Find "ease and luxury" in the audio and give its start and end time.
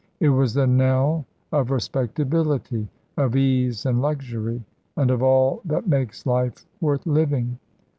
3.35-4.63